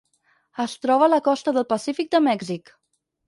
[0.63, 2.73] Es troba a la costa del Pacífic de Mèxic.